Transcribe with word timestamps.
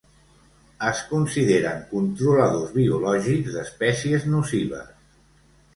Es 0.87 1.01
consideren 1.09 1.83
controladors 1.91 2.75
biològics 2.79 3.55
d'espècies 3.59 4.31
nocives. 4.35 4.93